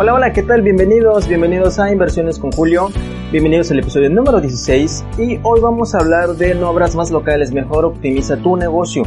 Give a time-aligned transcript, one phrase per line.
[0.00, 0.62] Hola, hola, ¿qué tal?
[0.62, 2.86] Bienvenidos, bienvenidos a Inversiones con Julio.
[3.32, 7.50] Bienvenidos al episodio número 16 y hoy vamos a hablar de no habrás más locales,
[7.50, 9.02] mejor optimiza tu negocio.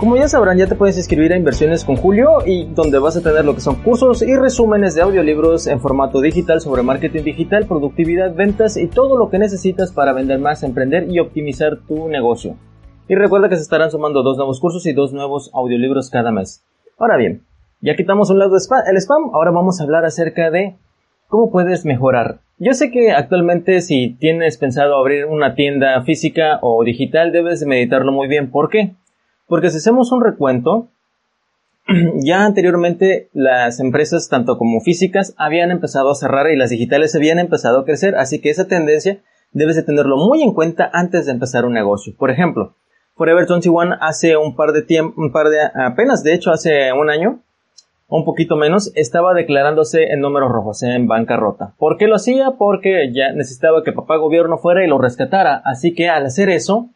[0.00, 3.20] Como ya sabrán, ya te puedes inscribir a Inversiones con Julio y donde vas a
[3.20, 7.66] tener lo que son cursos y resúmenes de audiolibros en formato digital sobre marketing digital,
[7.66, 12.56] productividad, ventas y todo lo que necesitas para vender más, emprender y optimizar tu negocio.
[13.06, 16.64] Y recuerda que se estarán sumando dos nuevos cursos y dos nuevos audiolibros cada mes.
[16.98, 17.44] Ahora bien,
[17.86, 20.74] ya quitamos un lado el spam, ahora vamos a hablar acerca de
[21.28, 22.40] cómo puedes mejorar.
[22.58, 28.10] Yo sé que actualmente si tienes pensado abrir una tienda física o digital debes meditarlo
[28.10, 28.50] muy bien.
[28.50, 28.96] ¿Por qué?
[29.46, 30.88] Porque si hacemos un recuento,
[32.16, 37.38] ya anteriormente las empresas tanto como físicas habían empezado a cerrar y las digitales habían
[37.38, 39.20] empezado a crecer, así que esa tendencia
[39.52, 42.14] debes de tenerlo muy en cuenta antes de empezar un negocio.
[42.18, 42.74] Por ejemplo,
[43.14, 47.10] Forever 21 hace un par de tiempo, un par de, apenas de hecho hace un
[47.10, 47.44] año,
[48.08, 51.74] un poquito menos, estaba declarándose en números rojos, en bancarrota.
[51.78, 52.52] ¿Por qué lo hacía?
[52.56, 55.60] Porque ya necesitaba que papá gobierno fuera y lo rescatara.
[55.64, 56.88] Así que al hacer eso,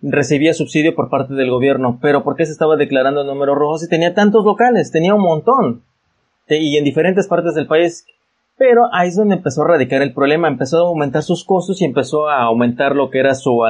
[0.00, 1.98] recibía subsidio por parte del gobierno.
[2.00, 4.90] Pero ¿por qué se estaba declarando en números rojos si tenía tantos locales?
[4.90, 5.82] Tenía un montón.
[6.48, 8.06] Y en diferentes partes del país.
[8.56, 10.48] Pero ahí es donde empezó a radicar el problema.
[10.48, 13.62] Empezó a aumentar sus costos y empezó a aumentar lo que era su,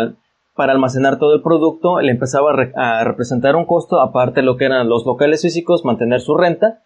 [0.57, 4.65] para almacenar todo el producto le empezaba a, representar un costo, aparte de lo que
[4.65, 6.81] eran los locales físicos, mantener su renta,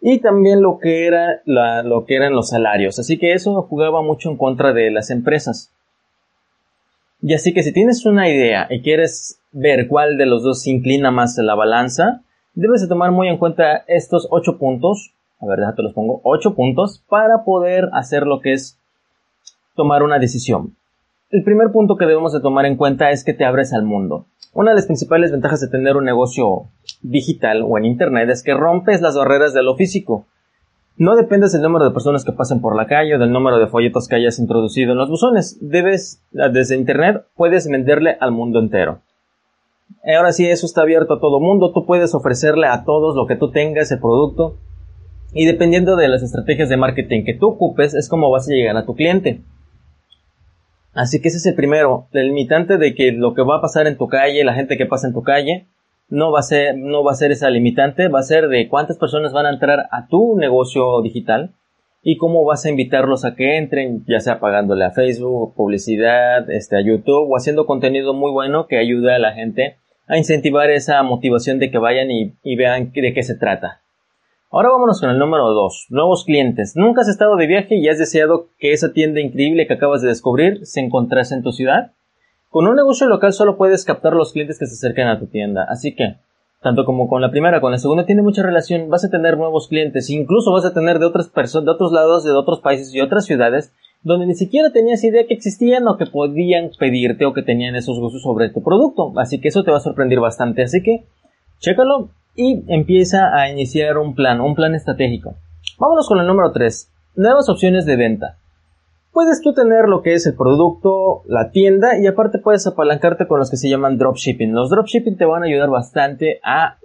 [0.00, 2.98] y también lo que, era lo que eran los salarios.
[2.98, 5.70] Así que eso jugaba mucho en contra de las empresas.
[7.20, 10.70] Y así que si tienes una idea y quieres ver cuál de los dos se
[10.70, 12.22] inclina más la balanza,
[12.54, 15.12] debes de tomar muy en cuenta estos ocho puntos.
[15.40, 16.20] A ver, déjate los pongo.
[16.24, 18.78] Ocho puntos para poder hacer lo que es
[19.76, 20.76] tomar una decisión.
[21.32, 24.26] El primer punto que debemos de tomar en cuenta es que te abres al mundo.
[24.52, 26.64] Una de las principales ventajas de tener un negocio
[27.00, 30.26] digital o en Internet es que rompes las barreras de lo físico.
[30.98, 33.66] No dependes del número de personas que pasen por la calle o del número de
[33.66, 35.56] folletos que hayas introducido en los buzones.
[35.62, 39.00] Debes, desde Internet, puedes venderle al mundo entero.
[40.14, 41.72] Ahora sí, eso está abierto a todo mundo.
[41.72, 44.58] Tú puedes ofrecerle a todos lo que tú tengas, el producto.
[45.32, 48.76] Y dependiendo de las estrategias de marketing que tú ocupes, es como vas a llegar
[48.76, 49.40] a tu cliente.
[50.94, 53.86] Así que ese es el primero, el limitante de que lo que va a pasar
[53.86, 55.66] en tu calle, la gente que pasa en tu calle,
[56.08, 58.98] no va a ser, no va a ser esa limitante, va a ser de cuántas
[58.98, 61.54] personas van a entrar a tu negocio digital
[62.02, 66.76] y cómo vas a invitarlos a que entren, ya sea pagándole a Facebook, publicidad, este,
[66.76, 69.76] a YouTube o haciendo contenido muy bueno que ayude a la gente
[70.08, 73.81] a incentivar esa motivación de que vayan y, y vean de qué se trata.
[74.54, 75.86] Ahora vámonos con el número 2.
[75.88, 76.76] Nuevos clientes.
[76.76, 80.08] ¿Nunca has estado de viaje y has deseado que esa tienda increíble que acabas de
[80.08, 81.92] descubrir se encontrase en tu ciudad?
[82.50, 85.64] Con un negocio local solo puedes captar los clientes que se acercan a tu tienda.
[85.70, 86.16] Así que,
[86.60, 89.68] tanto como con la primera, con la segunda tiene mucha relación, vas a tener nuevos
[89.68, 93.00] clientes, incluso vas a tener de otras personas, de otros lados, de otros países y
[93.00, 97.42] otras ciudades, donde ni siquiera tenías idea que existían o que podían pedirte o que
[97.42, 99.14] tenían esos gustos sobre tu producto.
[99.16, 100.62] Así que eso te va a sorprender bastante.
[100.62, 101.06] Así que,
[101.58, 105.34] chécalo y empieza a iniciar un plan, un plan estratégico.
[105.78, 106.90] Vámonos con el número 3.
[107.16, 108.38] Nuevas opciones de venta.
[109.12, 113.38] Puedes tú tener lo que es el producto, la tienda y aparte puedes apalancarte con
[113.38, 114.54] los que se llaman dropshipping.
[114.54, 116.78] Los dropshipping te van a ayudar bastante a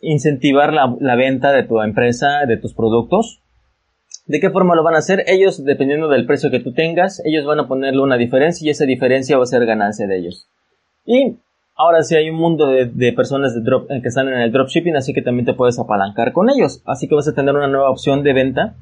[0.00, 3.40] incentivar la, la venta de tu empresa, de tus productos.
[4.26, 5.24] ¿De qué forma lo van a hacer?
[5.28, 8.84] Ellos, dependiendo del precio que tú tengas, ellos van a ponerle una diferencia y esa
[8.84, 10.48] diferencia va a ser ganancia de ellos.
[11.04, 11.36] Y
[11.74, 14.96] Ahora sí hay un mundo de, personas de drop, eh, que están en el dropshipping,
[14.96, 16.82] así que también te puedes apalancar con ellos.
[16.86, 18.74] Así que vas a tener una nueva opción de venta.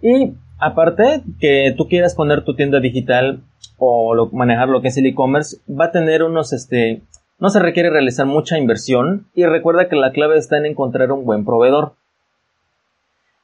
[0.00, 3.42] Y aparte que tú quieras poner tu tienda digital
[3.78, 7.02] o manejar lo que es el e-commerce, va a tener unos, este,
[7.38, 9.28] no se requiere realizar mucha inversión.
[9.34, 11.94] Y recuerda que la clave está en encontrar un buen proveedor.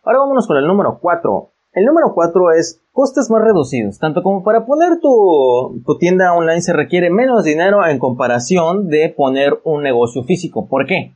[0.02, 1.50] Ahora vámonos con el número 4.
[1.78, 4.00] El número 4 es costes más reducidos.
[4.00, 9.60] Tanto como para poner tu, tienda online se requiere menos dinero en comparación de poner
[9.62, 10.66] un negocio físico.
[10.66, 11.12] ¿Por qué?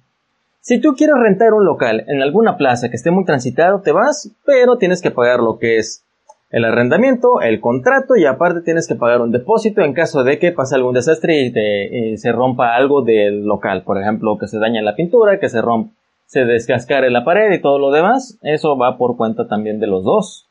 [0.60, 4.30] Si tú quieres rentar un local en alguna plaza que esté muy transitado, te vas,
[4.46, 6.04] pero tienes que pagar lo que es
[6.50, 10.52] el arrendamiento, el contrato y aparte tienes que pagar un depósito en caso de que
[10.52, 13.82] pase algún desastre y, se rompa algo del local.
[13.82, 15.90] Por ejemplo, que se dañe la pintura, que se rompa,
[16.26, 18.38] se descascare la pared y todo lo demás.
[18.42, 20.48] Eso va por cuenta también de los dos.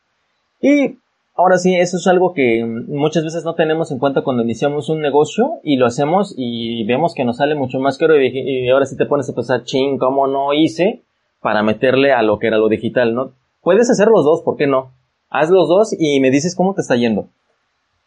[0.62, 0.98] Y
[1.34, 5.00] ahora sí, eso es algo que muchas veces no tenemos en cuenta cuando iniciamos un
[5.00, 8.96] negocio y lo hacemos y vemos que nos sale mucho más caro y, ahora sí
[8.96, 11.02] te pones a pensar, ching, ¿cómo no hice
[11.40, 13.32] para meterle a lo que era lo digital, no?
[13.60, 14.92] Puedes hacer los dos, ¿por qué no?
[15.30, 17.26] Haz los dos y me dices cómo te está yendo.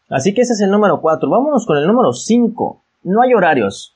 [0.10, 1.30] Así que ese es el número 4.
[1.30, 2.81] Vámonos con el número 5.
[3.04, 3.96] No hay horarios.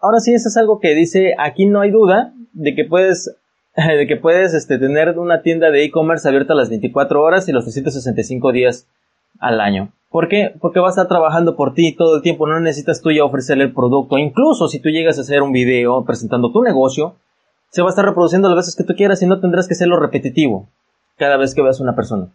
[0.00, 3.36] Ahora sí, eso es algo que dice, aquí no hay duda de que puedes
[3.98, 7.64] de que puedes este, tener una tienda de e-commerce abierta las 24 horas y los
[7.64, 8.86] 365 días
[9.38, 9.92] al año.
[10.10, 10.54] ¿Por qué?
[10.60, 13.64] Porque vas a estar trabajando por ti todo el tiempo, no necesitas tú ya ofrecerle
[13.64, 14.18] el producto.
[14.18, 17.16] Incluso si tú llegas a hacer un video presentando tu negocio,
[17.70, 19.98] se va a estar reproduciendo las veces que tú quieras y no tendrás que hacerlo
[19.98, 20.68] repetitivo
[21.16, 22.28] cada vez que veas una persona.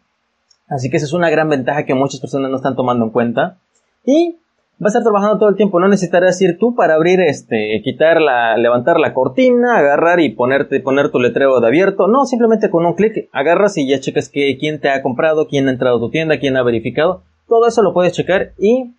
[0.67, 3.57] Así que esa es una gran ventaja que muchas personas no están tomando en cuenta.
[4.03, 4.37] Y
[4.79, 8.21] vas a estar trabajando todo el tiempo, no necesitarás ir tú para abrir este, quitar
[8.21, 12.07] la, levantar la cortina, agarrar y ponerte, poner tu letrero de abierto.
[12.07, 15.67] No, simplemente con un clic agarras y ya checas que quién te ha comprado, quién
[15.67, 17.23] ha entrado a tu tienda, quién ha verificado.
[17.47, 18.93] Todo eso lo puedes checar y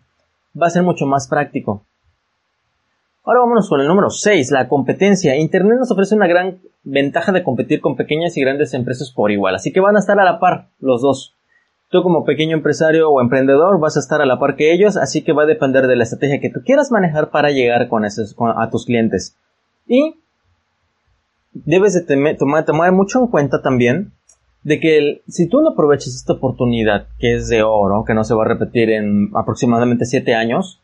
[0.61, 1.85] va a ser mucho más práctico.
[3.25, 5.37] Ahora vámonos con el número 6, la competencia.
[5.37, 9.55] Internet nos ofrece una gran ventaja de competir con pequeñas y grandes empresas por igual,
[9.55, 11.38] así que van a estar a la par los dos.
[11.91, 15.23] Tú como pequeño empresario o emprendedor vas a estar a la par que ellos, así
[15.23, 18.37] que va a depender de la estrategia que tú quieras manejar para llegar con esos,
[18.39, 19.37] a tus clientes.
[19.87, 20.17] Y
[21.53, 24.13] debes de tomar, tomar mucho en cuenta también
[24.65, 28.35] de que si tú no aprovechas esta oportunidad que es de oro, que no se
[28.35, 30.83] va a repetir en aproximadamente 7 años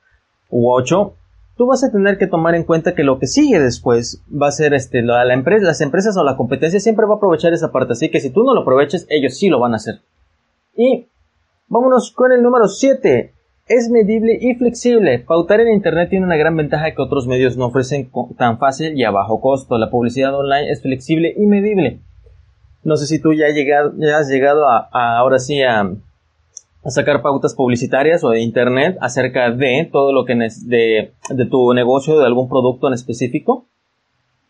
[0.49, 1.15] u 8,
[1.57, 4.53] tú vas a tener que tomar en cuenta que lo que sigue después va a
[4.53, 7.93] ser este, la, empresa, las empresas o la competencia siempre va a aprovechar esa parte,
[7.93, 10.01] así que si tú no lo aproveches, ellos sí lo van a hacer.
[10.77, 11.09] Y
[11.69, 13.33] vámonos con el número 7.
[13.67, 15.21] Es medible y flexible.
[15.21, 19.05] Pautar en Internet tiene una gran ventaja que otros medios no ofrecen tan fácil y
[19.05, 19.79] a bajo costo.
[19.79, 22.01] La publicidad online es flexible y medible.
[22.83, 24.89] No sé si tú ya, has llegado a,
[25.19, 25.91] ahora sí a,
[26.87, 32.19] sacar pautas publicitarias o de Internet acerca de todo lo que de, de tu negocio,
[32.19, 33.67] de algún producto en específico.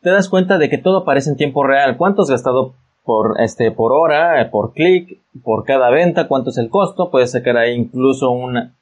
[0.02, 1.96] Te das cuenta de que todo aparece en tiempo real.
[1.96, 6.70] ¿Cuánto has gastado por este por hora, por clic, por cada venta, cuánto es el
[6.70, 8.74] costo, puedes sacar ahí incluso una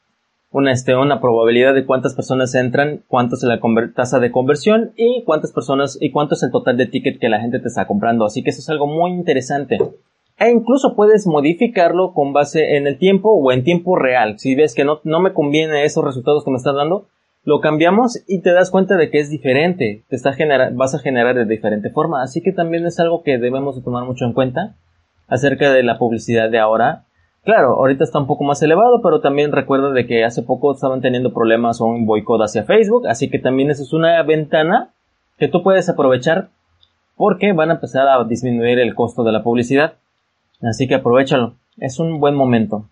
[0.53, 3.59] una, este, una probabilidad de cuántas personas entran, cuánto es la
[3.95, 7.41] tasa de conversión y cuántas personas y cuánto es el total de ticket que la
[7.41, 8.27] gente te está comprando.
[8.27, 9.79] Así que eso es algo muy interesante.
[10.39, 14.39] E incluso puedes modificarlo con base en el tiempo o en tiempo real.
[14.39, 17.07] Si ves que no, no me conviene esos resultados que me estás dando,
[17.45, 20.35] lo cambiamos y te das cuenta de que es diferente, te está
[20.75, 24.05] vas a generar de diferente forma, así que también es algo que debemos de tomar
[24.05, 24.77] mucho en cuenta
[25.27, 27.05] acerca de la publicidad de ahora.
[27.45, 31.01] Claro, ahorita está un poco más elevado, pero también recuerda de que hace poco estaban
[31.01, 34.91] teniendo problemas o un boicot hacia Facebook, así que también esa es una ventana
[35.39, 36.51] que tú puedes aprovechar
[37.17, 39.95] porque van a empezar a disminuir el costo de la publicidad.
[40.61, 42.87] Así que aprovechalo, es un buen momento.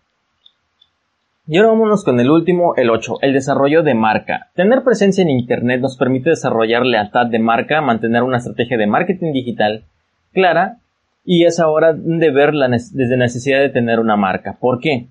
[1.46, 4.50] Y ahora vámonos con el último, el 8, el desarrollo de marca.
[4.54, 9.32] Tener presencia en Internet nos permite desarrollar lealtad de marca, mantener una estrategia de marketing
[9.32, 9.84] digital
[10.32, 10.78] clara
[11.25, 14.58] y es ahora de ver la desde necesidad de tener una marca.
[14.60, 15.08] ¿Por qué?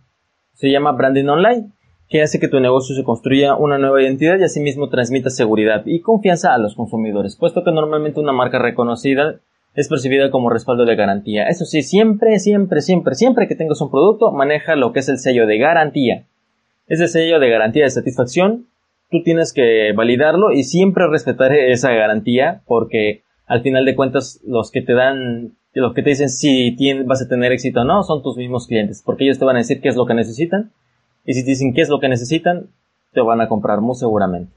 [0.54, 1.72] Se llama branding online,
[2.10, 6.02] que hace que tu negocio se construya una nueva identidad y asimismo transmita seguridad y
[6.02, 9.36] confianza a los consumidores, puesto que normalmente una marca reconocida
[9.76, 11.48] es percibida como respaldo de garantía.
[11.48, 15.18] Eso sí, siempre, siempre, siempre, siempre que tengas un producto, maneja lo que es el
[15.18, 16.26] sello de garantía.
[16.88, 18.68] Ese sello de garantía de satisfacción,
[19.10, 24.72] tú tienes que validarlo y siempre respetar esa garantía porque al final de cuentas los
[24.72, 26.76] que te dan, los que te dicen si
[27.06, 29.60] vas a tener éxito o no, son tus mismos clientes porque ellos te van a
[29.60, 30.72] decir qué es lo que necesitan
[31.26, 32.70] y si te dicen qué es lo que necesitan,
[33.14, 34.52] te van a comprar muy seguramente.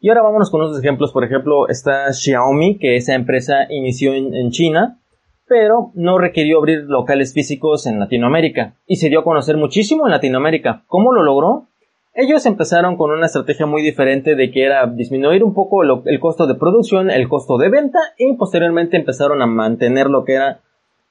[0.00, 1.12] Y ahora vámonos con unos ejemplos.
[1.12, 4.98] Por ejemplo, está Xiaomi, que esa empresa inició en, China,
[5.46, 10.12] pero no requirió abrir locales físicos en Latinoamérica y se dio a conocer muchísimo en
[10.12, 10.84] Latinoamérica.
[10.86, 11.66] ¿Cómo lo logró?
[12.14, 16.46] Ellos empezaron con una estrategia muy diferente de que era disminuir un poco el costo
[16.46, 20.60] de producción, el costo de venta y posteriormente empezaron a mantener lo que era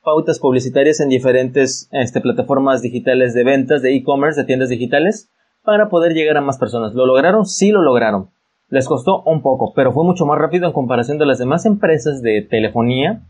[0.04, 5.30] pautas publicitarias en diferentes este, plataformas digitales de ventas, de e-commerce, de tiendas digitales,
[5.64, 6.94] para poder llegar a más personas.
[6.94, 7.46] ¿Lo lograron?
[7.46, 8.30] Sí lo lograron.
[8.70, 12.22] Les costó un poco, pero fue mucho más rápido en comparación de las demás empresas
[12.22, 13.22] de telefonía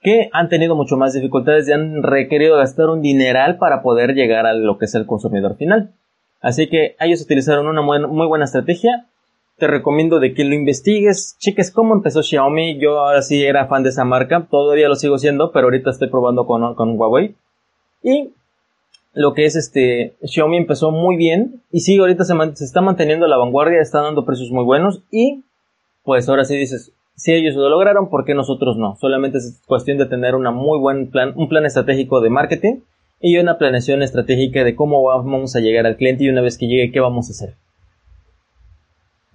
[0.00, 4.46] que han tenido mucho más dificultades y han requerido gastar un dineral para poder llegar
[4.46, 5.92] a lo que es el consumidor final.
[6.40, 9.06] Así que ellos utilizaron una muy buena estrategia.
[9.56, 12.78] Te recomiendo de que lo investigues, cheques cómo empezó Xiaomi.
[12.78, 16.08] Yo ahora sí era fan de esa marca, todavía lo sigo siendo, pero ahorita estoy
[16.08, 17.34] probando con, con Huawei.
[18.04, 18.30] Y
[19.18, 22.34] lo que es este Xiaomi empezó muy bien y sí, ahorita se,
[22.64, 25.42] está manteniendo la vanguardia, está dando precios muy buenos y
[26.04, 28.94] pues ahora sí dices, si ellos lo lograron, ¿por qué nosotros no?
[28.94, 32.76] Solamente es cuestión de tener una muy buen plan, un plan estratégico de marketing
[33.20, 36.68] y una planeación estratégica de cómo vamos a llegar al cliente y una vez que
[36.68, 37.56] llegue, ¿qué vamos a hacer?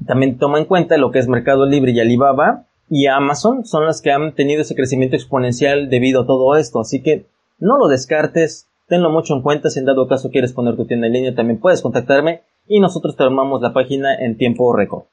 [0.08, 4.02] También toma en cuenta lo que es Mercado Libre y Alibaba y Amazon son las
[4.02, 7.26] que han tenido ese crecimiento exponencial debido a todo esto, así que
[7.60, 11.08] no lo descartes, Tenlo mucho en cuenta si en dado caso quieres poner tu tienda
[11.08, 15.04] en línea, también puedes contactarme y nosotros te armamos la página en tiempo récord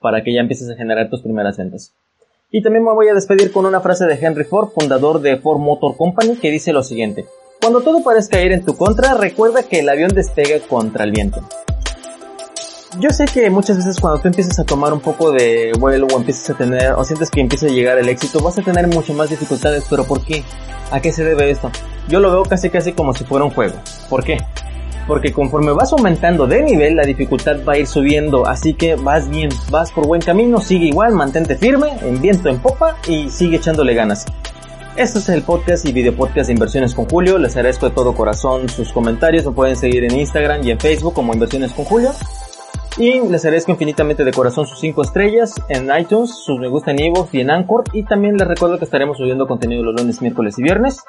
[0.00, 1.94] para que ya empieces a generar tus primeras ventas.
[2.50, 5.58] Y también me voy a despedir con una frase de Henry Ford, fundador de Ford
[5.58, 7.26] Motor Company, que dice lo siguiente.
[7.60, 11.40] Cuando todo parezca ir en tu contra, recuerda que el avión despega contra el viento.
[13.00, 16.16] Yo sé que muchas veces cuando tú empiezas a tomar un poco de vuelo o
[16.16, 19.14] empiezas a tener, o sientes que empieza a llegar el éxito, vas a tener mucho
[19.14, 20.42] más dificultades, pero ¿por qué?
[20.90, 21.70] ¿A qué se debe esto?
[22.08, 23.76] Yo lo veo casi casi como si fuera un juego.
[24.10, 24.38] ¿Por qué?
[25.06, 29.28] Porque conforme vas aumentando de nivel, la dificultad va a ir subiendo, así que vas
[29.28, 33.58] bien, vas por buen camino, sigue igual, mantente firme, en viento en popa y sigue
[33.58, 34.26] echándole ganas.
[34.96, 37.38] Este es el podcast y video podcast de Inversiones con Julio.
[37.38, 39.46] Les agradezco de todo corazón sus comentarios.
[39.46, 42.10] Me pueden seguir en Instagram y en Facebook como Inversiones con Julio.
[42.98, 47.00] Y les agradezco infinitamente de corazón sus 5 estrellas en iTunes, sus me gusta en
[47.00, 47.84] Evox y en Anchor.
[47.92, 51.04] Y también les recuerdo que estaremos subiendo contenido los lunes, miércoles y viernes.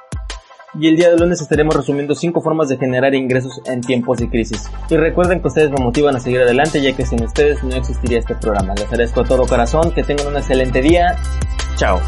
[0.75, 4.29] Y el día de lunes estaremos resumiendo 5 formas de generar ingresos en tiempos de
[4.29, 4.69] crisis.
[4.87, 8.19] Y recuerden que ustedes me motivan a seguir adelante ya que sin ustedes no existiría
[8.19, 8.75] este programa.
[8.75, 11.15] Les agradezco de todo corazón, que tengan un excelente día.
[11.75, 11.99] Chao.